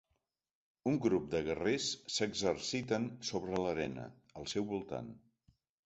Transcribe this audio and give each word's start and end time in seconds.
Un 0.91 0.97
grup 1.03 1.27
de 1.33 1.41
guerrers 1.49 1.91
s'exerciten 2.15 3.09
sobre 3.33 3.63
l'arena, 3.65 4.11
al 4.43 4.53
seu 4.57 4.71
voltant. 4.77 5.19